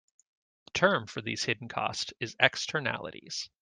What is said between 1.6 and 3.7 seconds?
costs is "Externalities".